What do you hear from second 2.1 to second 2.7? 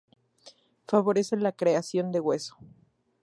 de hueso.